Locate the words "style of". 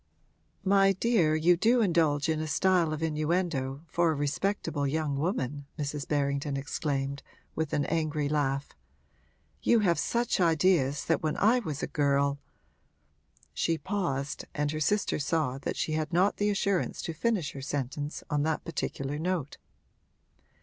2.47-3.03